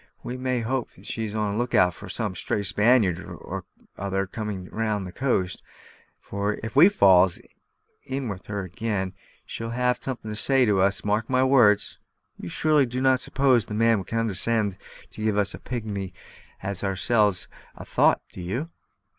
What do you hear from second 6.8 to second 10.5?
falls in with her ag'in, she'll have some'at to